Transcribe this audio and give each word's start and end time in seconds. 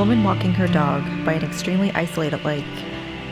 woman 0.00 0.24
walking 0.24 0.54
her 0.54 0.66
dog 0.66 1.04
by 1.26 1.34
an 1.34 1.44
extremely 1.44 1.90
isolated 1.90 2.42
lake 2.42 2.64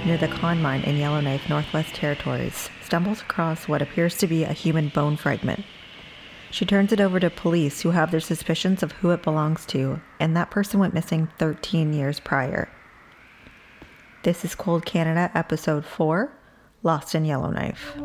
near 0.04 0.18
the 0.18 0.28
Con 0.28 0.60
Mine 0.60 0.82
in 0.82 0.98
Yellowknife, 0.98 1.48
Northwest 1.48 1.94
Territories, 1.94 2.68
stumbles 2.84 3.22
across 3.22 3.66
what 3.66 3.80
appears 3.80 4.18
to 4.18 4.26
be 4.26 4.44
a 4.44 4.52
human 4.52 4.90
bone 4.90 5.16
fragment. 5.16 5.64
She 6.50 6.66
turns 6.66 6.92
it 6.92 7.00
over 7.00 7.18
to 7.20 7.30
police 7.30 7.80
who 7.80 7.92
have 7.92 8.10
their 8.10 8.20
suspicions 8.20 8.82
of 8.82 8.92
who 8.92 9.08
it 9.12 9.22
belongs 9.22 9.64
to, 9.68 10.02
and 10.20 10.36
that 10.36 10.50
person 10.50 10.78
went 10.78 10.92
missing 10.92 11.30
13 11.38 11.94
years 11.94 12.20
prior. 12.20 12.68
This 14.22 14.44
is 14.44 14.54
Cold 14.54 14.84
Canada, 14.84 15.30
Episode 15.34 15.86
4 15.86 16.30
Lost 16.82 17.14
in 17.14 17.24
Yellowknife. 17.24 17.96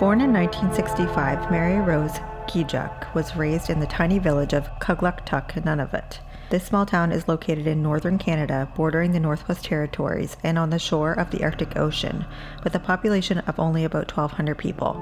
Born 0.00 0.22
in 0.22 0.32
1965, 0.32 1.50
Mary 1.50 1.78
Rose 1.78 2.20
Keadjuk 2.48 3.12
was 3.12 3.36
raised 3.36 3.68
in 3.68 3.80
the 3.80 3.86
tiny 3.86 4.18
village 4.18 4.54
of 4.54 4.70
Kugluktuk, 4.78 5.62
Nunavut. 5.62 6.20
This 6.48 6.64
small 6.64 6.86
town 6.86 7.12
is 7.12 7.28
located 7.28 7.66
in 7.66 7.82
northern 7.82 8.16
Canada, 8.16 8.66
bordering 8.74 9.12
the 9.12 9.20
Northwest 9.20 9.62
Territories 9.66 10.38
and 10.42 10.58
on 10.58 10.70
the 10.70 10.78
shore 10.78 11.12
of 11.12 11.30
the 11.30 11.44
Arctic 11.44 11.76
Ocean, 11.76 12.24
with 12.64 12.74
a 12.74 12.80
population 12.80 13.40
of 13.40 13.60
only 13.60 13.84
about 13.84 14.10
1,200 14.16 14.56
people. 14.56 14.94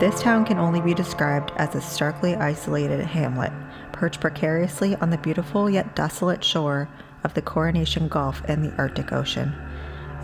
This 0.00 0.20
town 0.20 0.44
can 0.44 0.58
only 0.58 0.80
be 0.80 0.92
described 0.92 1.52
as 1.56 1.76
a 1.76 1.80
starkly 1.80 2.34
isolated 2.34 2.98
hamlet, 2.98 3.52
perched 3.92 4.20
precariously 4.20 4.96
on 4.96 5.10
the 5.10 5.18
beautiful 5.18 5.70
yet 5.70 5.94
desolate 5.94 6.42
shore 6.42 6.88
of 7.22 7.34
the 7.34 7.42
Coronation 7.42 8.08
Gulf 8.08 8.42
and 8.48 8.64
the 8.64 8.76
Arctic 8.76 9.12
Ocean. 9.12 9.54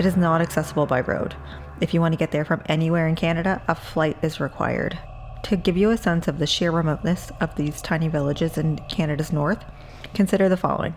It 0.00 0.06
is 0.06 0.16
not 0.16 0.40
accessible 0.40 0.86
by 0.86 1.02
road. 1.02 1.36
If 1.80 1.94
you 1.94 2.00
want 2.00 2.12
to 2.12 2.18
get 2.18 2.30
there 2.30 2.44
from 2.44 2.62
anywhere 2.66 3.08
in 3.08 3.14
Canada, 3.14 3.62
a 3.66 3.74
flight 3.74 4.16
is 4.22 4.40
required. 4.40 4.98
To 5.44 5.56
give 5.56 5.76
you 5.76 5.90
a 5.90 5.96
sense 5.96 6.28
of 6.28 6.38
the 6.38 6.46
sheer 6.46 6.70
remoteness 6.70 7.32
of 7.40 7.54
these 7.54 7.80
tiny 7.80 8.08
villages 8.08 8.58
in 8.58 8.78
Canada's 8.90 9.32
north, 9.32 9.64
consider 10.12 10.48
the 10.48 10.56
following 10.56 10.94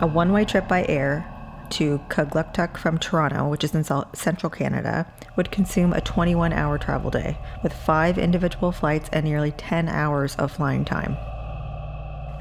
a 0.00 0.06
one 0.06 0.32
way 0.32 0.46
trip 0.46 0.66
by 0.66 0.86
air 0.88 1.30
to 1.68 1.98
Kugluktuk 2.08 2.76
from 2.76 2.98
Toronto, 2.98 3.48
which 3.48 3.62
is 3.62 3.74
in 3.74 3.84
central 4.14 4.50
Canada, 4.50 5.06
would 5.36 5.50
consume 5.50 5.92
a 5.92 6.00
21 6.00 6.52
hour 6.52 6.78
travel 6.78 7.10
day, 7.10 7.38
with 7.62 7.72
five 7.72 8.18
individual 8.18 8.72
flights 8.72 9.08
and 9.12 9.24
nearly 9.24 9.52
10 9.52 9.88
hours 9.88 10.34
of 10.36 10.50
flying 10.50 10.84
time. 10.84 11.16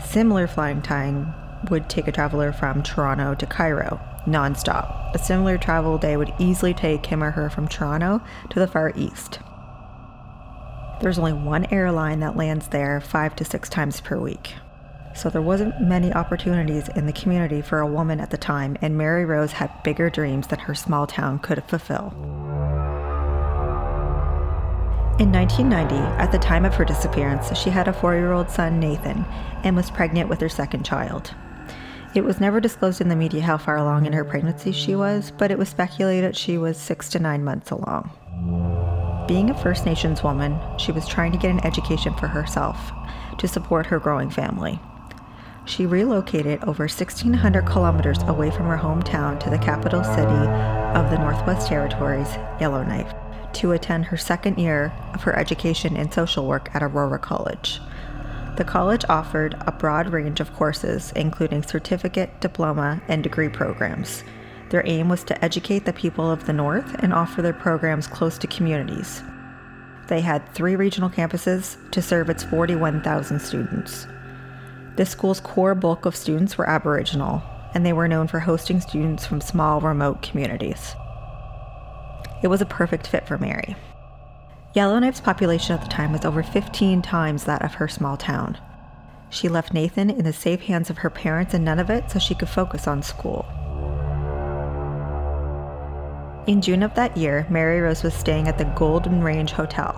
Similar 0.03 0.47
flying 0.47 0.81
time 0.81 1.33
would 1.69 1.89
take 1.89 2.07
a 2.07 2.11
traveler 2.11 2.51
from 2.51 2.81
Toronto 2.81 3.35
to 3.35 3.45
Cairo, 3.45 3.99
nonstop. 4.25 4.98
A 5.11 5.17
similar 5.17 5.57
travel 5.57 5.97
day 5.97 6.15
would 6.17 6.33
easily 6.37 6.73
take 6.73 7.07
him 7.07 7.23
or 7.23 7.31
her 7.31 7.49
from 7.49 7.67
Toronto 7.67 8.21
to 8.51 8.59
the 8.59 8.67
Far 8.67 8.93
East. 8.95 9.39
There's 11.01 11.17
only 11.17 11.33
one 11.33 11.65
airline 11.71 12.19
that 12.19 12.35
lands 12.35 12.67
there 12.67 13.01
five 13.01 13.35
to 13.37 13.45
six 13.45 13.69
times 13.69 14.01
per 14.01 14.19
week. 14.19 14.53
So 15.15 15.29
there 15.29 15.41
wasn't 15.41 15.81
many 15.81 16.13
opportunities 16.13 16.89
in 16.89 17.07
the 17.07 17.13
community 17.13 17.61
for 17.61 17.79
a 17.79 17.87
woman 17.87 18.19
at 18.19 18.29
the 18.29 18.37
time, 18.37 18.77
and 18.81 18.97
Mary 18.97 19.25
Rose 19.25 19.53
had 19.53 19.83
bigger 19.83 20.09
dreams 20.09 20.47
than 20.47 20.59
her 20.59 20.75
small 20.75 21.07
town 21.07 21.39
could 21.39 21.63
fulfill. 21.63 22.13
In 25.19 25.31
1990, 25.31 25.95
at 26.21 26.31
the 26.31 26.37
time 26.37 26.65
of 26.65 26.75
her 26.75 26.85
disappearance, 26.85 27.57
she 27.57 27.71
had 27.71 27.87
a 27.87 27.93
four 27.93 28.13
year 28.13 28.31
old 28.31 28.49
son, 28.49 28.79
Nathan, 28.79 29.25
and 29.63 29.75
was 29.75 29.89
pregnant 29.89 30.29
with 30.29 30.39
her 30.39 30.47
second 30.49 30.85
child. 30.85 31.33
It 32.15 32.23
was 32.23 32.39
never 32.39 32.59
disclosed 32.59 33.01
in 33.01 33.09
the 33.09 33.15
media 33.15 33.41
how 33.41 33.57
far 33.57 33.77
along 33.77 34.07
in 34.07 34.13
her 34.13 34.25
pregnancy 34.25 34.71
she 34.71 34.95
was, 34.95 35.31
but 35.37 35.51
it 35.51 35.59
was 35.59 35.69
speculated 35.69 36.35
she 36.35 36.57
was 36.57 36.75
six 36.75 37.07
to 37.09 37.19
nine 37.19 37.43
months 37.43 37.69
along. 37.69 38.09
Being 39.27 39.51
a 39.51 39.61
First 39.61 39.85
Nations 39.85 40.23
woman, 40.23 40.59
she 40.79 40.91
was 40.91 41.07
trying 41.07 41.31
to 41.33 41.37
get 41.37 41.51
an 41.51 41.63
education 41.63 42.15
for 42.15 42.25
herself 42.25 42.91
to 43.37 43.47
support 43.47 43.85
her 43.85 43.99
growing 43.99 44.31
family. 44.31 44.79
She 45.65 45.85
relocated 45.85 46.63
over 46.63 46.85
1,600 46.85 47.61
kilometers 47.67 48.23
away 48.23 48.49
from 48.49 48.65
her 48.65 48.77
hometown 48.77 49.39
to 49.41 49.51
the 49.51 49.59
capital 49.59 50.03
city 50.03 50.47
of 50.97 51.11
the 51.11 51.19
Northwest 51.19 51.67
Territories, 51.67 52.29
Yellowknife, 52.59 53.13
to 53.53 53.73
attend 53.73 54.05
her 54.05 54.17
second 54.17 54.57
year 54.57 54.91
of 55.13 55.21
her 55.23 55.37
education 55.37 55.95
in 55.95 56.11
social 56.11 56.47
work 56.47 56.73
at 56.73 56.81
Aurora 56.81 57.19
College. 57.19 57.79
The 58.59 58.65
college 58.65 59.05
offered 59.07 59.55
a 59.61 59.71
broad 59.71 60.09
range 60.09 60.41
of 60.41 60.53
courses, 60.53 61.13
including 61.15 61.63
certificate, 61.63 62.41
diploma, 62.41 63.01
and 63.07 63.23
degree 63.23 63.47
programs. 63.47 64.21
Their 64.69 64.85
aim 64.85 65.07
was 65.07 65.23
to 65.23 65.45
educate 65.45 65.85
the 65.85 65.93
people 65.93 66.29
of 66.29 66.45
the 66.45 66.51
North 66.51 66.93
and 66.99 67.13
offer 67.13 67.41
their 67.41 67.53
programs 67.53 68.05
close 68.05 68.37
to 68.39 68.47
communities. 68.47 69.23
They 70.09 70.19
had 70.19 70.53
three 70.53 70.75
regional 70.75 71.09
campuses 71.09 71.77
to 71.91 72.01
serve 72.01 72.29
its 72.29 72.43
41,000 72.43 73.39
students. 73.39 74.05
The 74.97 75.05
school's 75.05 75.39
core 75.39 75.73
bulk 75.73 76.05
of 76.05 76.13
students 76.13 76.57
were 76.57 76.69
Aboriginal, 76.69 77.41
and 77.73 77.85
they 77.85 77.93
were 77.93 78.09
known 78.09 78.27
for 78.27 78.41
hosting 78.41 78.81
students 78.81 79.25
from 79.25 79.39
small, 79.39 79.79
remote 79.79 80.21
communities. 80.21 80.95
It 82.43 82.47
was 82.47 82.59
a 82.59 82.65
perfect 82.65 83.07
fit 83.07 83.25
for 83.25 83.37
Mary. 83.37 83.77
Yellowknife's 84.75 85.21
population 85.21 85.75
at 85.75 85.81
the 85.81 85.89
time 85.89 86.11
was 86.11 86.23
over 86.23 86.43
15 86.43 87.01
times 87.01 87.45
that 87.45 87.63
of 87.63 87.75
her 87.75 87.87
small 87.87 88.15
town. 88.15 88.55
She 89.31 89.49
left 89.49 89.73
Nathan 89.73 90.11
in 90.11 90.23
the 90.23 90.33
safe 90.33 90.61
hands 90.61 90.91
of 90.91 90.99
her 90.99 91.09
parents 91.09 91.55
in 91.55 91.65
Nunavut 91.65 92.11
so 92.11 92.19
she 92.19 92.35
could 92.35 92.49
focus 92.49 92.87
on 92.87 93.01
school. 93.01 93.47
In 96.45 96.61
June 96.61 96.83
of 96.83 96.93
that 96.93 97.17
year, 97.17 97.47
Mary 97.49 97.81
Rose 97.81 98.03
was 98.03 98.13
staying 98.13 98.47
at 98.47 98.59
the 98.59 98.65
Golden 98.65 99.23
Range 99.23 99.51
Hotel, 99.51 99.93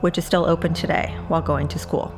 which 0.00 0.16
is 0.16 0.24
still 0.24 0.46
open 0.46 0.72
today, 0.72 1.14
while 1.28 1.42
going 1.42 1.68
to 1.68 1.78
school. 1.78 2.14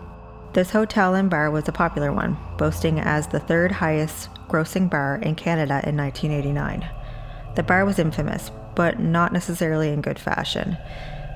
This 0.53 0.71
hotel 0.71 1.17
and 1.17 1.29
bar 1.29 1.51
was 1.51 1.69
a 1.69 1.73
popular 1.73 2.13
one, 2.13 2.37
boasting 2.57 3.01
as 3.01 3.27
the 3.27 3.41
third 3.41 3.73
highest 3.73 4.29
grossing 4.49 4.89
bar 4.89 5.17
in 5.23 5.35
Canada 5.35 5.81
in 5.85 5.97
1989. 5.97 6.89
The 7.57 7.63
bar 7.65 7.85
was 7.85 7.99
infamous, 7.99 8.53
but 8.77 9.01
not 9.01 9.33
necessarily 9.33 9.91
in 9.91 10.01
good 10.01 10.19
fashion. 10.19 10.77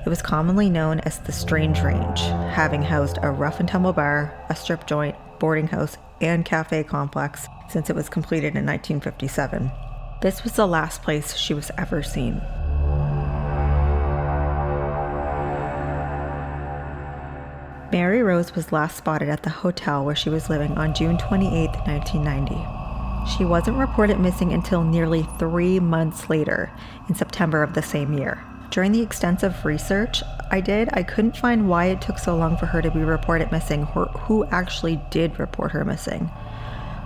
It 0.05 0.09
was 0.09 0.21
commonly 0.21 0.69
known 0.69 0.99
as 0.99 1.17
the 1.17 1.31
Strange 1.31 1.81
Range, 1.81 2.19
having 2.19 2.83
housed 2.83 3.17
a 3.23 3.31
rough 3.31 3.59
and 3.59 3.67
tumble 3.67 3.91
bar, 3.91 4.39
a 4.49 4.55
strip 4.55 4.85
joint, 4.85 5.15
boarding 5.39 5.65
house, 5.65 5.97
and 6.21 6.45
cafe 6.45 6.83
complex 6.83 7.47
since 7.69 7.89
it 7.89 7.95
was 7.95 8.07
completed 8.07 8.55
in 8.55 8.67
1957. 8.67 9.71
This 10.21 10.43
was 10.43 10.53
the 10.53 10.67
last 10.67 11.01
place 11.01 11.35
she 11.35 11.55
was 11.55 11.71
ever 11.75 12.03
seen. 12.03 12.35
Mary 17.91 18.21
Rose 18.21 18.53
was 18.53 18.71
last 18.71 18.97
spotted 18.97 19.29
at 19.29 19.41
the 19.41 19.49
hotel 19.49 20.05
where 20.05 20.15
she 20.15 20.29
was 20.29 20.51
living 20.51 20.77
on 20.77 20.93
June 20.93 21.17
28, 21.17 21.69
1990. 21.87 23.35
She 23.35 23.43
wasn't 23.43 23.77
reported 23.77 24.19
missing 24.19 24.53
until 24.53 24.83
nearly 24.83 25.27
three 25.39 25.79
months 25.79 26.29
later, 26.29 26.71
in 27.09 27.15
September 27.15 27.63
of 27.63 27.73
the 27.73 27.81
same 27.81 28.13
year. 28.13 28.43
During 28.75 28.91
the 28.91 29.01
extensive 29.01 29.63
research 29.63 30.21
I 30.51 30.59
did, 30.59 30.89
I 30.91 31.01
couldn't 31.01 31.37
find 31.37 31.69
why 31.69 31.85
it 31.85 32.01
took 32.01 32.19
so 32.19 32.35
long 32.35 32.57
for 32.57 32.65
her 32.65 32.81
to 32.81 32.91
be 32.91 33.05
reported 33.05 33.49
missing 33.49 33.87
or 33.95 34.07
who 34.07 34.43
actually 34.47 35.01
did 35.11 35.39
report 35.39 35.71
her 35.71 35.85
missing. 35.85 36.25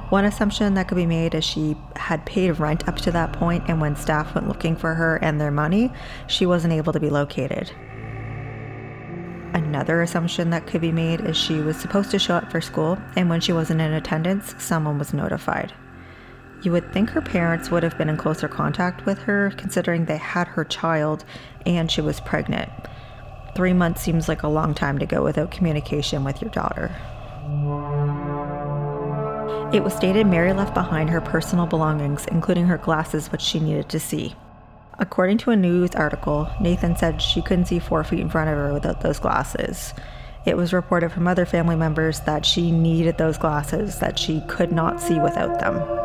One 0.10 0.25
assumption 0.25 0.74
that 0.74 0.88
could 0.88 0.95
be 0.95 1.06
made 1.06 1.36
is 1.36 1.45
she 1.45 1.77
had 1.95 2.25
paid 2.25 2.57
rent 2.60 2.88
up 2.88 2.95
to 3.01 3.12
that 3.12 3.33
point, 3.33 3.66
and 3.68 3.80
when 3.80 3.95
staff 3.95 4.33
went 4.33 4.48
looking 4.48 4.75
for 4.75 4.95
her 4.95 5.18
and 5.18 5.39
their 5.39 5.51
money, 5.51 5.94
she 6.25 6.48
wasn't 6.48 6.74
able 6.74 6.92
to 6.92 7.00
be 7.00 7.12
located. 7.12 7.72
Another 9.54 10.01
assumption 10.01 10.50
that 10.50 10.65
could 10.65 10.81
be 10.81 10.92
made 10.92 11.22
is 11.22 11.38
she 11.38 11.60
was 11.62 11.77
supposed 11.77 12.10
to 12.10 12.18
show 12.18 12.33
up 12.33 12.51
for 12.51 12.62
school, 12.62 12.98
and 13.15 13.30
when 13.30 13.42
she 13.42 13.54
wasn't 13.54 13.80
in 13.80 13.94
attendance, 13.94 14.56
someone 14.57 14.98
was 14.98 15.13
notified. 15.13 15.72
You 16.62 16.74
would 16.74 16.92
think 16.92 17.12
her 17.12 17.22
parents 17.22 17.72
would 17.72 17.84
have 17.84 17.98
been 17.98 18.10
in 18.10 18.18
closer 18.18 18.50
contact 18.50 19.06
with 19.06 19.20
her, 19.20 19.54
considering 19.56 20.06
they 20.06 20.18
had 20.18 20.48
her 20.50 20.66
child 20.66 21.24
and 21.66 21.90
she 21.90 22.02
was 22.02 22.20
pregnant. 22.20 22.70
Three 23.56 23.74
months 23.74 24.02
seems 24.02 24.28
like 24.28 24.44
a 24.44 24.50
long 24.50 24.74
time 24.74 25.00
to 25.00 25.06
go 25.06 25.24
without 25.24 25.52
communication 25.52 26.24
with 26.24 26.42
your 26.42 26.52
daughter. 26.52 26.96
It 29.74 29.84
was 29.84 29.94
stated 29.94 30.28
Mary 30.28 30.52
left 30.52 30.74
behind 30.74 31.10
her 31.10 31.22
personal 31.22 31.66
belongings, 31.66 32.26
including 32.28 32.66
her 32.68 32.78
glasses, 32.78 33.32
which 33.32 33.42
she 33.42 33.60
needed 33.60 33.88
to 33.90 34.00
see. 34.00 34.36
According 34.98 35.38
to 35.40 35.52
a 35.52 35.56
news 35.56 35.96
article, 35.96 36.50
Nathan 36.60 36.98
said 36.98 37.22
she 37.22 37.42
couldn't 37.42 37.66
see 37.66 37.80
four 37.80 38.04
feet 38.04 38.20
in 38.20 38.30
front 38.30 38.50
of 38.50 38.58
her 38.58 38.74
without 38.74 39.02
those 39.02 39.20
glasses. 39.20 39.94
It 40.46 40.58
was 40.58 40.74
reported 40.74 41.12
from 41.12 41.28
other 41.28 41.46
family 41.46 41.76
members 41.76 42.20
that 42.22 42.46
she 42.46 42.72
needed 42.72 43.18
those 43.18 43.38
glasses, 43.38 44.00
that 44.00 44.20
she 44.20 44.42
could 44.48 44.72
not 44.72 45.00
see 45.00 45.20
without 45.20 45.60
them. 45.60 45.99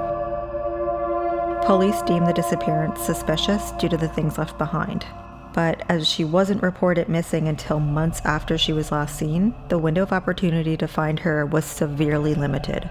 Police 1.66 2.02
deemed 2.02 2.26
the 2.26 2.34
disappearance 2.34 3.00
suspicious 3.00 3.70
due 3.72 3.88
to 3.88 3.96
the 3.96 4.08
things 4.08 4.36
left 4.36 4.58
behind. 4.58 5.06
But 5.54 5.82
as 5.88 6.06
she 6.06 6.22
wasn't 6.22 6.62
reported 6.62 7.08
missing 7.08 7.48
until 7.48 7.80
months 7.80 8.20
after 8.22 8.58
she 8.58 8.74
was 8.74 8.92
last 8.92 9.16
seen, 9.16 9.54
the 9.70 9.78
window 9.78 10.02
of 10.02 10.12
opportunity 10.12 10.76
to 10.76 10.86
find 10.86 11.20
her 11.20 11.46
was 11.46 11.64
severely 11.64 12.34
limited. 12.34 12.90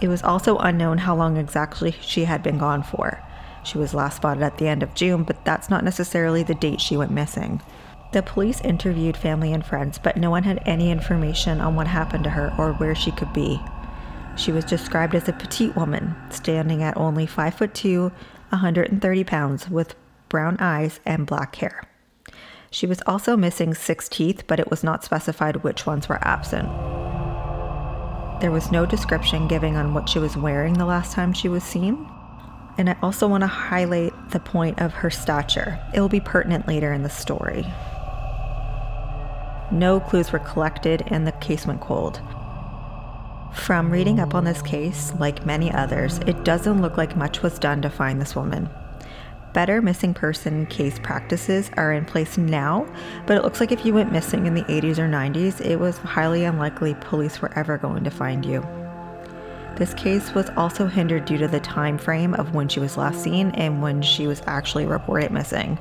It 0.00 0.08
was 0.08 0.22
also 0.22 0.56
unknown 0.56 0.96
how 0.96 1.16
long 1.16 1.36
exactly 1.36 1.94
she 2.00 2.24
had 2.24 2.42
been 2.42 2.56
gone 2.56 2.82
for. 2.82 3.22
She 3.62 3.76
was 3.76 3.92
last 3.92 4.16
spotted 4.16 4.42
at 4.42 4.56
the 4.56 4.68
end 4.68 4.82
of 4.82 4.94
June, 4.94 5.24
but 5.24 5.44
that's 5.44 5.68
not 5.68 5.84
necessarily 5.84 6.42
the 6.42 6.54
date 6.54 6.80
she 6.80 6.96
went 6.96 7.10
missing. 7.10 7.60
The 8.12 8.22
police 8.22 8.62
interviewed 8.62 9.18
family 9.18 9.52
and 9.52 9.66
friends, 9.66 9.98
but 9.98 10.16
no 10.16 10.30
one 10.30 10.44
had 10.44 10.62
any 10.64 10.90
information 10.90 11.60
on 11.60 11.74
what 11.74 11.88
happened 11.88 12.24
to 12.24 12.30
her 12.30 12.54
or 12.56 12.72
where 12.72 12.94
she 12.94 13.10
could 13.10 13.34
be. 13.34 13.60
She 14.36 14.52
was 14.52 14.64
described 14.64 15.14
as 15.14 15.28
a 15.28 15.32
petite 15.32 15.74
woman, 15.76 16.14
standing 16.30 16.82
at 16.82 16.96
only 16.96 17.26
5 17.26 17.54
foot 17.54 17.74
2, 17.74 18.02
130 18.50 19.24
pounds, 19.24 19.68
with 19.68 19.94
brown 20.28 20.56
eyes 20.60 21.00
and 21.06 21.26
black 21.26 21.56
hair. 21.56 21.82
She 22.70 22.86
was 22.86 23.02
also 23.06 23.36
missing 23.36 23.72
six 23.74 24.08
teeth, 24.08 24.44
but 24.46 24.60
it 24.60 24.70
was 24.70 24.84
not 24.84 25.04
specified 25.04 25.56
which 25.56 25.86
ones 25.86 26.08
were 26.08 26.18
absent. 26.26 26.68
There 28.40 28.50
was 28.50 28.70
no 28.70 28.84
description 28.84 29.48
giving 29.48 29.76
on 29.76 29.94
what 29.94 30.08
she 30.08 30.18
was 30.18 30.36
wearing 30.36 30.74
the 30.74 30.84
last 30.84 31.12
time 31.12 31.32
she 31.32 31.48
was 31.48 31.64
seen. 31.64 32.06
And 32.76 32.90
I 32.90 32.96
also 33.02 33.26
want 33.26 33.40
to 33.40 33.46
highlight 33.46 34.12
the 34.30 34.40
point 34.40 34.78
of 34.78 34.92
her 34.92 35.08
stature. 35.08 35.80
It 35.94 36.00
will 36.00 36.10
be 36.10 36.20
pertinent 36.20 36.68
later 36.68 36.92
in 36.92 37.02
the 37.02 37.08
story. 37.08 37.64
No 39.72 40.00
clues 40.00 40.32
were 40.32 40.38
collected 40.38 41.02
and 41.06 41.26
the 41.26 41.32
case 41.32 41.66
went 41.66 41.80
cold. 41.80 42.20
From 43.56 43.90
reading 43.90 44.20
up 44.20 44.34
on 44.34 44.44
this 44.44 44.62
case, 44.62 45.12
like 45.18 45.44
many 45.44 45.72
others, 45.72 46.18
it 46.18 46.44
doesn't 46.44 46.80
look 46.80 46.96
like 46.96 47.16
much 47.16 47.42
was 47.42 47.58
done 47.58 47.82
to 47.82 47.90
find 47.90 48.20
this 48.20 48.36
woman. 48.36 48.70
Better 49.54 49.82
missing 49.82 50.14
person 50.14 50.66
case 50.66 51.00
practices 51.00 51.70
are 51.76 51.92
in 51.92 52.04
place 52.04 52.38
now, 52.38 52.86
but 53.26 53.36
it 53.36 53.42
looks 53.42 53.58
like 53.58 53.72
if 53.72 53.84
you 53.84 53.92
went 53.92 54.12
missing 54.12 54.46
in 54.46 54.54
the 54.54 54.62
80s 54.64 54.98
or 54.98 55.08
90s, 55.08 55.60
it 55.64 55.80
was 55.80 55.96
highly 55.98 56.44
unlikely 56.44 56.94
police 57.00 57.40
were 57.40 57.52
ever 57.58 57.76
going 57.76 58.04
to 58.04 58.10
find 58.10 58.46
you. 58.46 58.64
This 59.76 59.94
case 59.94 60.32
was 60.32 60.48
also 60.56 60.86
hindered 60.86 61.24
due 61.24 61.38
to 61.38 61.48
the 61.48 61.58
time 61.58 61.98
frame 61.98 62.34
of 62.34 62.54
when 62.54 62.68
she 62.68 62.78
was 62.78 62.96
last 62.96 63.20
seen 63.20 63.50
and 63.52 63.82
when 63.82 64.00
she 64.00 64.28
was 64.28 64.42
actually 64.46 64.86
reported 64.86 65.32
missing. 65.32 65.76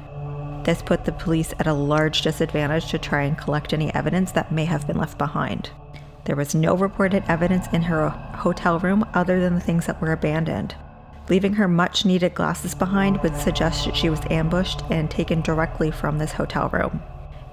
This 0.63 0.81
put 0.81 1.05
the 1.05 1.11
police 1.11 1.53
at 1.59 1.67
a 1.67 1.73
large 1.73 2.23
disadvantage 2.23 2.89
to 2.89 2.97
try 2.97 3.23
and 3.23 3.37
collect 3.37 3.73
any 3.73 3.93
evidence 3.93 4.31
that 4.31 4.51
may 4.51 4.65
have 4.65 4.87
been 4.87 4.97
left 4.97 5.19
behind. 5.19 5.69
There 6.25 6.35
was 6.35 6.55
no 6.55 6.75
reported 6.75 7.23
evidence 7.27 7.67
in 7.71 7.83
her 7.83 8.09
hotel 8.09 8.79
room 8.79 9.05
other 9.13 9.39
than 9.39 9.55
the 9.55 9.61
things 9.61 9.85
that 9.85 10.01
were 10.01 10.11
abandoned. 10.11 10.75
Leaving 11.29 11.53
her 11.53 11.67
much 11.67 12.05
needed 12.05 12.35
glasses 12.35 12.75
behind 12.75 13.21
would 13.21 13.35
suggest 13.35 13.85
that 13.85 13.95
she 13.95 14.09
was 14.09 14.21
ambushed 14.29 14.83
and 14.91 15.09
taken 15.09 15.41
directly 15.41 15.89
from 15.91 16.17
this 16.17 16.33
hotel 16.33 16.69
room. 16.69 17.01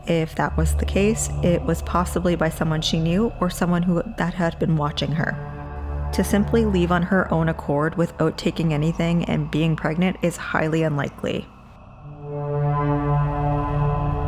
If 0.07 0.35
that 0.35 0.57
was 0.57 0.75
the 0.75 0.85
case, 0.85 1.31
it 1.43 1.63
was 1.63 1.83
possibly 1.83 2.35
by 2.35 2.49
someone 2.49 2.83
she 2.83 2.99
knew 2.99 3.33
or 3.41 3.51
someone 3.51 3.83
who 3.83 4.03
that 4.17 4.35
had 4.35 4.59
been 4.59 4.77
watching 4.77 5.13
her. 5.13 6.11
To 6.15 6.25
simply 6.25 6.65
leave 6.65 6.93
on 6.93 7.03
her 7.05 7.33
own 7.33 7.49
accord 7.49 7.95
without 7.95 8.37
taking 8.37 8.75
anything 8.75 9.25
and 9.27 9.51
being 9.51 9.77
pregnant 9.77 10.17
is 10.23 10.37
highly 10.37 10.83
unlikely. 10.83 11.47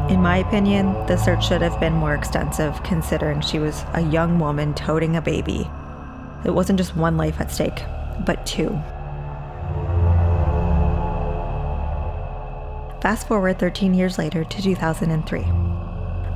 In 0.08 0.20
my 0.20 0.36
opinion, 0.36 0.92
the 1.06 1.16
search 1.16 1.48
should 1.48 1.62
have 1.62 1.80
been 1.80 1.94
more 1.94 2.14
extensive 2.14 2.82
considering 2.82 3.40
she 3.40 3.58
was 3.58 3.84
a 3.94 4.02
young 4.02 4.38
woman 4.38 4.74
toting 4.74 5.16
a 5.16 5.22
baby. 5.22 5.70
It 6.44 6.50
wasn't 6.50 6.78
just 6.78 6.94
one 6.94 7.16
life 7.16 7.40
at 7.40 7.50
stake, 7.50 7.82
but 8.26 8.44
two. 8.44 8.68
Fast 13.00 13.26
forward 13.26 13.58
13 13.58 13.94
years 13.94 14.18
later 14.18 14.44
to 14.44 14.62
2003. 14.62 15.40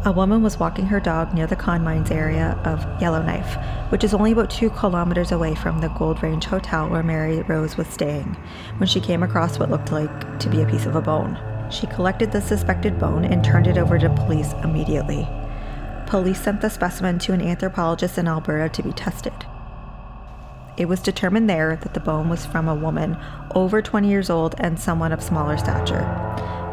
A 0.04 0.12
woman 0.12 0.42
was 0.42 0.58
walking 0.58 0.86
her 0.86 1.00
dog 1.00 1.34
near 1.34 1.46
the 1.46 1.54
Con 1.56 1.84
Mines 1.84 2.10
area 2.10 2.58
of 2.64 2.86
Yellowknife, 3.02 3.56
which 3.90 4.02
is 4.02 4.14
only 4.14 4.32
about 4.32 4.48
two 4.48 4.70
kilometers 4.70 5.30
away 5.30 5.54
from 5.54 5.80
the 5.80 5.88
Gold 5.88 6.22
Range 6.22 6.44
Hotel 6.44 6.88
where 6.88 7.02
Mary 7.02 7.42
Rose 7.42 7.76
was 7.76 7.88
staying, 7.88 8.34
when 8.78 8.86
she 8.86 9.00
came 9.00 9.22
across 9.22 9.58
what 9.58 9.70
looked 9.70 9.92
like 9.92 10.38
to 10.38 10.48
be 10.48 10.62
a 10.62 10.66
piece 10.66 10.86
of 10.86 10.96
a 10.96 11.02
bone. 11.02 11.38
She 11.70 11.86
collected 11.86 12.32
the 12.32 12.40
suspected 12.40 12.98
bone 12.98 13.24
and 13.24 13.44
turned 13.44 13.66
it 13.66 13.78
over 13.78 13.98
to 13.98 14.08
police 14.10 14.52
immediately. 14.64 15.28
Police 16.06 16.40
sent 16.40 16.60
the 16.60 16.70
specimen 16.70 17.18
to 17.20 17.32
an 17.32 17.42
anthropologist 17.42 18.16
in 18.16 18.28
Alberta 18.28 18.68
to 18.70 18.82
be 18.82 18.92
tested. 18.92 19.34
It 20.78 20.88
was 20.88 21.00
determined 21.00 21.50
there 21.50 21.76
that 21.76 21.92
the 21.92 22.00
bone 22.00 22.28
was 22.28 22.46
from 22.46 22.68
a 22.68 22.74
woman 22.74 23.18
over 23.54 23.82
20 23.82 24.08
years 24.08 24.30
old 24.30 24.54
and 24.58 24.78
someone 24.78 25.12
of 25.12 25.22
smaller 25.22 25.58
stature. 25.58 26.04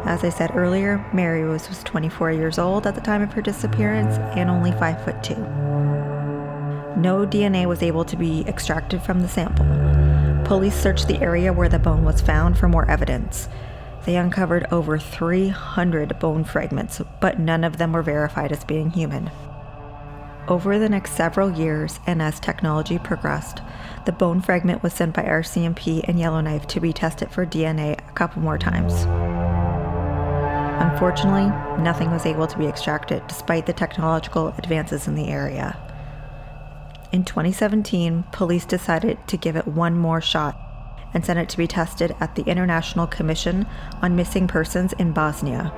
As 0.06 0.22
I 0.22 0.28
said 0.28 0.54
earlier, 0.54 1.04
Mary 1.12 1.42
Rose 1.42 1.68
was 1.68 1.82
24 1.82 2.30
years 2.30 2.58
old 2.58 2.86
at 2.86 2.94
the 2.94 3.00
time 3.00 3.20
of 3.22 3.32
her 3.32 3.42
disappearance 3.42 4.16
and 4.36 4.48
only 4.48 4.70
5 4.70 5.04
foot 5.04 5.22
2. 5.24 5.34
No 6.96 7.26
DNA 7.26 7.66
was 7.66 7.82
able 7.82 8.04
to 8.04 8.16
be 8.16 8.46
extracted 8.46 9.02
from 9.02 9.20
the 9.20 9.28
sample. 9.28 9.66
Police 10.46 10.80
searched 10.80 11.08
the 11.08 11.20
area 11.20 11.52
where 11.52 11.68
the 11.68 11.80
bone 11.80 12.04
was 12.04 12.20
found 12.20 12.56
for 12.56 12.68
more 12.68 12.88
evidence. 12.88 13.48
They 14.06 14.16
uncovered 14.16 14.68
over 14.70 14.98
300 14.98 16.20
bone 16.20 16.44
fragments, 16.44 17.02
but 17.20 17.40
none 17.40 17.64
of 17.64 17.76
them 17.76 17.92
were 17.92 18.02
verified 18.02 18.52
as 18.52 18.62
being 18.62 18.90
human. 18.90 19.32
Over 20.46 20.78
the 20.78 20.88
next 20.88 21.16
several 21.16 21.50
years, 21.50 21.98
and 22.06 22.22
as 22.22 22.38
technology 22.38 22.98
progressed, 23.00 23.60
the 24.04 24.12
bone 24.12 24.40
fragment 24.40 24.84
was 24.84 24.94
sent 24.94 25.12
by 25.12 25.24
RCMP 25.24 26.04
and 26.06 26.20
Yellowknife 26.20 26.68
to 26.68 26.78
be 26.78 26.92
tested 26.92 27.32
for 27.32 27.44
DNA 27.44 27.98
a 27.98 28.12
couple 28.12 28.40
more 28.40 28.58
times. 28.58 28.94
Unfortunately, 30.80 31.48
nothing 31.82 32.12
was 32.12 32.26
able 32.26 32.46
to 32.46 32.58
be 32.58 32.66
extracted 32.66 33.26
despite 33.26 33.66
the 33.66 33.72
technological 33.72 34.54
advances 34.56 35.08
in 35.08 35.16
the 35.16 35.26
area. 35.26 35.76
In 37.10 37.24
2017, 37.24 38.22
police 38.30 38.66
decided 38.66 39.18
to 39.26 39.36
give 39.36 39.56
it 39.56 39.66
one 39.66 39.96
more 39.96 40.20
shot 40.20 40.65
and 41.16 41.24
sent 41.24 41.38
it 41.38 41.48
to 41.48 41.56
be 41.56 41.66
tested 41.66 42.14
at 42.20 42.34
the 42.34 42.44
International 42.44 43.06
Commission 43.06 43.66
on 44.02 44.14
Missing 44.14 44.48
Persons 44.48 44.92
in 44.98 45.12
Bosnia. 45.12 45.72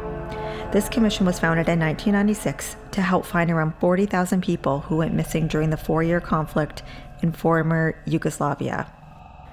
This 0.73 0.89
commission 0.89 1.25
was 1.25 1.39
founded 1.39 1.69
in 1.69 1.79
1996 1.79 2.75
to 2.91 3.01
help 3.01 3.25
find 3.25 3.49
around 3.49 3.75
40,000 3.79 4.43
people 4.43 4.81
who 4.81 4.97
went 4.97 5.15
missing 5.15 5.47
during 5.47 5.71
the 5.71 5.77
four 5.77 6.03
year 6.03 6.21
conflict 6.21 6.83
in 7.23 7.31
former 7.31 7.95
Yugoslavia. 8.05 8.93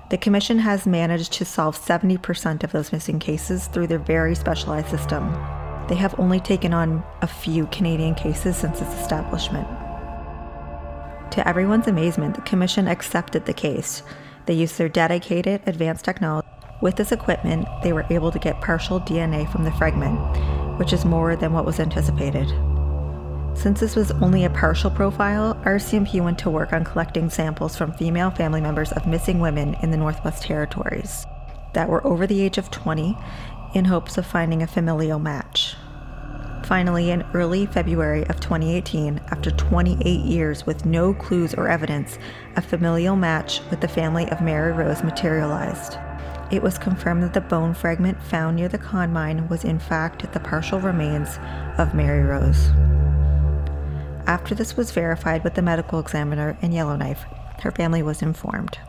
The 0.10 0.18
Commission 0.18 0.58
has 0.58 0.88
managed 0.88 1.34
to 1.34 1.46
solve 1.46 1.78
70% 1.78 2.64
of 2.64 2.72
those 2.72 2.92
missing 2.92 3.20
cases 3.20 3.68
through 3.68 3.86
their 3.86 4.00
very 4.00 4.34
specialized 4.34 4.90
system. 4.90 5.32
They 5.88 5.96
have 5.96 6.20
only 6.20 6.40
taken 6.40 6.74
on 6.74 7.04
a 7.22 7.28
few 7.28 7.68
Canadian 7.68 8.16
cases 8.16 8.58
since 8.58 8.82
its 8.82 8.94
establishment. 8.96 9.68
To 11.30 11.48
everyone's 11.48 11.88
amazement, 11.88 12.34
the 12.34 12.42
Commission 12.42 12.88
accepted 12.88 13.46
the 13.46 13.54
case. 13.54 14.02
They 14.46 14.54
used 14.54 14.78
their 14.78 14.90
dedicated 14.90 15.62
advanced 15.66 16.06
technology. 16.06 16.48
With 16.82 16.98
this 16.98 17.12
equipment, 17.12 17.68
they 17.84 17.94
were 17.94 18.06
able 18.10 18.32
to 18.32 18.40
get 18.40 18.62
partial 18.62 19.00
DNA 19.00 19.52
from 19.52 19.64
the 19.64 19.72
fragment, 19.72 20.20
which 20.78 20.94
is 20.94 21.06
more 21.06 21.36
than 21.36 21.54
what 21.54 21.66
was 21.66 21.80
anticipated. 21.80 22.48
Since 23.56 23.80
this 23.80 23.96
was 23.96 24.12
only 24.12 24.44
a 24.44 24.50
partial 24.50 24.92
profile, 24.92 25.56
RCMP 25.64 26.22
went 26.22 26.38
to 26.40 26.50
work 26.50 26.74
on 26.74 26.84
collecting 26.84 27.30
samples 27.30 27.76
from 27.76 27.94
female 27.94 28.30
family 28.30 28.62
members 28.62 28.92
of 28.92 29.08
missing 29.08 29.40
women 29.40 29.76
in 29.82 29.92
the 29.92 29.98
Northwest 29.98 30.44
Territories 30.44 31.26
that 31.74 31.90
were 31.90 32.06
over 32.06 32.28
the 32.28 32.42
age 32.42 32.58
of 32.58 32.70
20 32.70 33.18
in 33.74 33.86
hopes 33.86 34.18
of 34.18 34.26
finding 34.26 34.62
a 34.62 34.68
familial 34.68 35.20
match. 35.20 35.65
Finally, 36.66 37.12
in 37.12 37.24
early 37.36 37.68
February 37.68 38.26
of 38.28 38.40
2018, 38.40 39.20
after 39.30 39.52
28 39.52 40.22
years 40.22 40.66
with 40.66 40.84
no 40.84 41.14
clues 41.14 41.54
or 41.54 41.68
evidence, 41.68 42.18
a 42.56 42.62
familial 42.62 43.16
match 43.16 43.62
with 43.70 43.82
the 43.82 43.88
family 43.88 44.28
of 44.32 44.42
Mary 44.42 44.72
Rose 44.72 45.04
materialized. 45.04 46.00
It 46.50 46.64
was 46.64 46.80
confirmed 46.80 47.22
that 47.22 47.36
the 47.36 47.42
bone 47.42 47.76
fragment 47.76 48.22
found 48.24 48.56
near 48.56 48.68
the 48.68 48.80
con 48.80 49.14
mine 49.14 49.48
was 49.48 49.64
in 49.64 49.78
fact 49.78 50.32
the 50.34 50.40
partial 50.40 50.80
remains 50.80 51.38
of 51.78 51.94
Mary 51.94 52.24
Rose. 52.24 52.70
After 54.26 54.56
this 54.56 54.76
was 54.76 54.90
verified 54.90 55.44
with 55.44 55.54
the 55.54 55.62
medical 55.62 56.00
examiner 56.00 56.58
in 56.64 56.72
Yellowknife, 56.72 57.26
her 57.62 57.72
family 57.72 58.02
was 58.02 58.24
informed. 58.24 58.80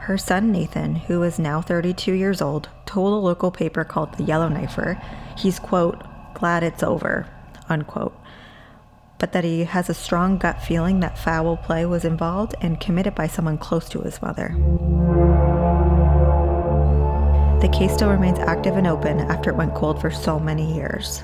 Her 0.00 0.18
son 0.18 0.52
Nathan, 0.52 0.96
who 0.96 1.22
is 1.22 1.38
now 1.38 1.62
32 1.62 2.12
years 2.12 2.42
old, 2.42 2.68
told 2.84 3.14
a 3.14 3.16
local 3.16 3.50
paper 3.50 3.82
called 3.82 4.12
the 4.14 4.24
Yellowknifer 4.24 5.02
he's, 5.38 5.58
quote, 5.58 6.04
glad 6.34 6.62
it's 6.62 6.82
over, 6.82 7.26
unquote, 7.68 8.18
but 9.18 9.32
that 9.32 9.44
he 9.44 9.64
has 9.64 9.88
a 9.88 9.94
strong 9.94 10.38
gut 10.38 10.62
feeling 10.62 11.00
that 11.00 11.18
foul 11.18 11.56
play 11.56 11.86
was 11.86 12.04
involved 12.04 12.54
and 12.60 12.80
committed 12.80 13.14
by 13.14 13.26
someone 13.26 13.58
close 13.58 13.88
to 13.88 14.00
his 14.00 14.20
mother. 14.20 14.54
The 17.60 17.70
case 17.70 17.94
still 17.94 18.10
remains 18.10 18.38
active 18.38 18.76
and 18.76 18.86
open 18.86 19.20
after 19.20 19.48
it 19.48 19.56
went 19.56 19.74
cold 19.74 20.00
for 20.00 20.10
so 20.10 20.38
many 20.38 20.74
years. 20.74 21.22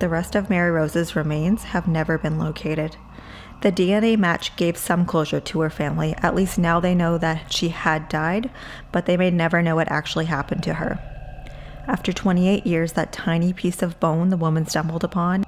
The 0.00 0.08
rest 0.08 0.34
of 0.34 0.50
Mary 0.50 0.70
Rose's 0.70 1.16
remains 1.16 1.62
have 1.62 1.88
never 1.88 2.18
been 2.18 2.38
located. 2.38 2.96
The 3.62 3.72
DNA 3.72 4.18
match 4.18 4.56
gave 4.56 4.76
some 4.78 5.04
closure 5.04 5.40
to 5.40 5.60
her 5.60 5.70
family. 5.70 6.14
At 6.18 6.34
least 6.34 6.58
now 6.58 6.80
they 6.80 6.94
know 6.94 7.18
that 7.18 7.52
she 7.52 7.68
had 7.68 8.08
died, 8.08 8.50
but 8.92 9.06
they 9.06 9.16
may 9.16 9.30
never 9.30 9.62
know 9.62 9.76
what 9.76 9.90
actually 9.90 10.24
happened 10.24 10.62
to 10.64 10.74
her. 10.74 10.98
After 11.90 12.12
28 12.12 12.68
years, 12.68 12.92
that 12.92 13.12
tiny 13.12 13.52
piece 13.52 13.82
of 13.82 13.98
bone 13.98 14.28
the 14.28 14.36
woman 14.36 14.64
stumbled 14.64 15.02
upon 15.02 15.44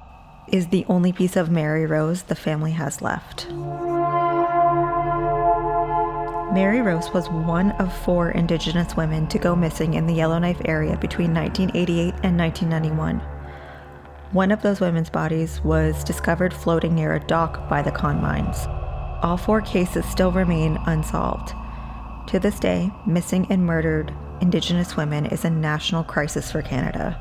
is 0.49 0.67
the 0.67 0.85
only 0.89 1.13
piece 1.13 1.37
of 1.37 1.49
Mary 1.49 1.85
Rose 1.85 2.23
the 2.23 2.35
family 2.35 2.71
has 2.71 3.01
left. 3.01 3.49
Mary 6.53 6.81
Rose 6.81 7.13
was 7.13 7.29
one 7.29 7.71
of 7.79 7.97
four 7.99 8.31
Indigenous 8.31 8.97
women 8.97 9.25
to 9.27 9.39
go 9.39 9.55
missing 9.55 9.93
in 9.93 10.05
the 10.05 10.15
Yellowknife 10.15 10.61
area 10.65 10.97
between 10.97 11.33
1988 11.33 12.13
and 12.23 12.37
1991. 12.37 13.19
One 14.33 14.51
of 14.51 14.61
those 14.61 14.81
women's 14.81 15.09
bodies 15.09 15.61
was 15.63 16.03
discovered 16.03 16.53
floating 16.53 16.93
near 16.93 17.13
a 17.13 17.25
dock 17.25 17.69
by 17.69 17.81
the 17.81 17.91
con 17.91 18.21
mines. 18.21 18.67
All 19.23 19.37
four 19.37 19.61
cases 19.61 20.03
still 20.07 20.33
remain 20.33 20.77
unsolved. 20.87 21.53
To 22.27 22.39
this 22.39 22.59
day, 22.59 22.91
missing 23.07 23.47
and 23.49 23.65
murdered 23.65 24.13
Indigenous 24.43 24.95
women 24.97 25.25
is 25.27 25.45
a 25.45 25.49
national 25.49 26.03
crisis 26.03 26.51
for 26.51 26.61
Canada. 26.61 27.17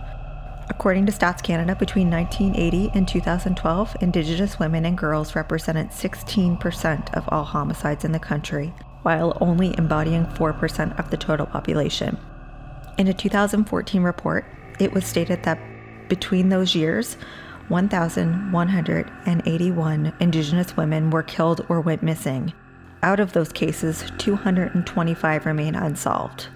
According 0.69 1.07
to 1.07 1.13
Stats 1.13 1.41
Canada, 1.41 1.77
between 1.77 2.11
1980 2.11 2.91
and 2.95 3.07
2012, 3.07 3.97
Indigenous 4.01 4.59
women 4.59 4.85
and 4.85 4.99
girls 4.99 5.37
represented 5.37 5.91
16% 5.91 7.15
of 7.15 7.29
all 7.29 7.45
homicides 7.45 8.05
in 8.05 8.11
the 8.11 8.19
country, 8.19 8.75
while 9.03 9.39
only 9.41 9.73
embodying 9.79 10.27
4% 10.27 10.99
of 10.99 11.11
the 11.11 11.17
total 11.17 11.47
population. 11.47 12.19
In 12.99 13.07
a 13.07 13.15
2014 13.15 14.03
report, 14.03 14.45
it 14.81 14.93
was 14.93 15.07
stated 15.07 15.45
that 15.45 15.61
between 16.09 16.49
those 16.49 16.75
years, 16.75 17.17
1,181 17.69 20.13
Indigenous 20.19 20.77
women 20.77 21.11
were 21.11 21.23
killed 21.23 21.65
or 21.69 21.81
went 21.81 22.03
missing. 22.03 22.53
Out 23.01 23.21
of 23.21 23.33
those 23.33 23.53
cases, 23.53 24.11
225 24.19 25.47
remain 25.47 25.77
unsolved. 25.77 26.49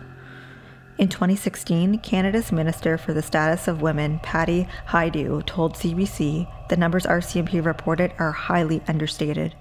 In 0.99 1.09
2016, 1.09 1.99
Canada's 1.99 2.51
Minister 2.51 2.97
for 2.97 3.13
the 3.13 3.21
Status 3.21 3.69
of 3.69 3.83
Women, 3.83 4.19
Patty 4.21 4.67
Hajdu, 4.89 5.45
told 5.45 5.75
CBC 5.75 6.49
the 6.71 6.77
numbers 6.79 7.05
RCMP 7.05 7.63
reported 7.63 8.15
are 8.19 8.33
highly 8.33 8.81
understated. 8.89 9.55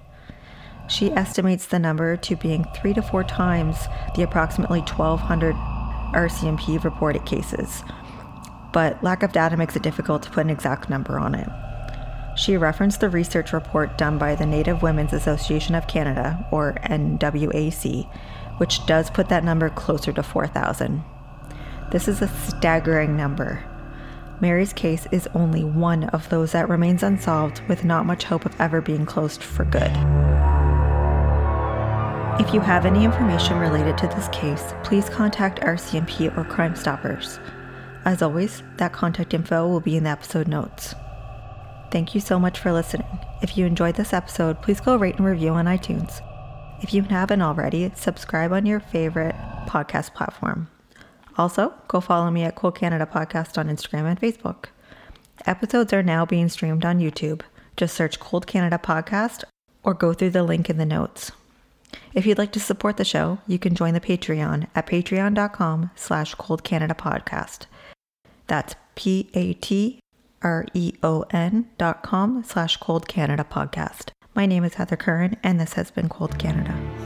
She 0.88 1.12
estimates 1.12 1.66
the 1.66 1.78
number 1.78 2.16
to 2.16 2.38
being 2.38 2.66
three 2.74 2.94
to 2.94 3.02
four 3.02 3.26
times 3.26 3.76
the 4.16 4.24
approximately 4.24 4.80
1,200 4.80 5.56
RCMP 6.14 6.82
reported 6.82 7.26
cases, 7.26 7.84
but 8.72 9.04
lack 9.04 9.22
of 9.22 9.34
data 9.34 9.58
makes 9.58 9.76
it 9.76 9.84
difficult 9.84 10.24
to 10.24 10.30
put 10.30 10.46
an 10.46 10.50
exact 10.50 10.90
number 10.90 11.20
on 11.20 11.36
it. 11.36 11.50
She 12.38 12.56
referenced 12.56 13.02
the 13.02 13.10
research 13.10 13.52
report 13.52 13.98
done 13.98 14.18
by 14.18 14.36
the 14.36 14.46
Native 14.46 14.82
Women's 14.82 15.12
Association 15.12 15.76
of 15.76 15.88
Canada, 15.88 16.48
or 16.50 16.78
NWAC, 16.84 18.10
which 18.58 18.86
does 18.86 19.10
put 19.10 19.28
that 19.28 19.44
number 19.44 19.70
closer 19.70 20.14
to 20.14 20.24
4,000. 20.24 21.04
This 21.92 22.08
is 22.08 22.22
a 22.22 22.28
staggering 22.28 23.16
number. 23.16 23.64
Mary's 24.42 24.74
case 24.74 25.08
is 25.12 25.30
only 25.34 25.64
one 25.64 26.06
of 26.06 26.28
those 26.30 26.52
that 26.52 26.68
remains 26.68 27.04
unsolved 27.04 27.62
with 27.68 27.86
not 27.86 28.06
much 28.06 28.26
hope 28.26 28.46
of 28.46 28.60
ever 28.60 28.82
being 28.82 29.06
closed 29.06 29.42
for 29.42 29.64
good. 29.66 29.92
If 32.38 32.54
you 32.54 32.60
have 32.60 32.86
any 32.86 33.06
information 33.06 33.60
related 33.60 33.98
to 34.00 34.08
this 34.08 34.28
case, 34.30 34.74
please 34.84 35.10
contact 35.10 35.62
RCMP 35.62 36.38
or 36.38 36.44
Crime 36.44 36.76
Stoppers. 36.76 37.40
As 38.04 38.22
always, 38.22 38.62
that 38.76 38.92
contact 38.92 39.34
info 39.34 39.68
will 39.68 39.80
be 39.80 39.96
in 39.96 40.04
the 40.04 40.10
episode 40.10 40.48
notes. 40.48 40.96
Thank 41.92 42.14
you 42.14 42.20
so 42.20 42.38
much 42.38 42.60
for 42.60 42.74
listening. 42.74 43.08
If 43.42 43.58
you 43.58 43.66
enjoyed 43.66 43.96
this 43.96 44.12
episode, 44.12 44.62
please 44.62 44.82
go 44.82 44.98
rate 44.98 45.16
and 45.16 45.26
review 45.26 45.52
on 45.52 45.66
iTunes. 45.66 46.22
If 46.84 46.94
you 46.94 47.04
haven't 47.04 47.42
already, 47.42 47.92
subscribe 47.96 48.52
on 48.52 48.66
your 48.66 48.82
favorite 48.82 49.36
podcast 49.68 50.14
platform. 50.14 50.68
Also, 51.38 51.74
go 51.88 52.00
follow 52.00 52.32
me 52.32 52.44
at 52.44 52.56
Cold 52.56 52.76
Canada 52.76 53.06
Podcast 53.06 53.58
on 53.58 53.68
Instagram 53.68 54.06
and 54.06 54.20
Facebook. 54.20 54.66
Episodes 55.46 55.92
are 55.94 56.04
now 56.04 56.26
being 56.26 56.50
streamed 56.50 56.86
on 56.86 57.00
YouTube. 57.00 57.42
Just 57.76 57.96
search 57.96 58.20
Cold 58.20 58.48
Canada 58.48 58.80
Podcast 58.82 59.44
or 59.84 59.94
go 59.94 60.14
through 60.14 60.30
the 60.32 60.44
link 60.44 60.70
in 60.70 60.78
the 60.78 60.86
notes. 60.86 61.32
If 62.14 62.26
you'd 62.26 62.38
like 62.38 62.52
to 62.54 62.60
support 62.60 62.98
the 62.98 63.06
show, 63.06 63.40
you 63.48 63.60
can 63.60 63.76
join 63.76 63.94
the 63.94 64.00
Patreon 64.00 64.68
at 64.74 64.88
patreon.com 64.88 65.92
slash 65.96 66.36
Cold 66.36 66.64
Canada 66.64 66.94
Podcast. 66.94 67.66
That's 68.48 68.76
P-A-T-R-E-O-N 68.96 70.00
dot 71.78 72.04
com 72.04 72.44
slash 72.44 72.78
Cold 72.78 73.08
Canada 73.08 73.46
Podcast. 73.50 74.10
My 74.34 74.46
name 74.46 74.64
is 74.64 74.76
Heather 74.76 74.96
Curran, 74.96 75.36
and 75.44 75.60
this 75.60 75.74
has 75.74 75.92
been 75.92 76.08
Cold 76.10 76.40
Canada. 76.40 77.05